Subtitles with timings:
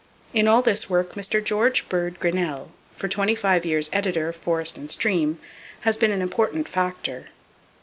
[0.33, 1.43] In all this work Mr.
[1.43, 5.39] George Bird Grinnell, for twenty five years editor of Forest and Stream,
[5.81, 7.27] has been an important factor.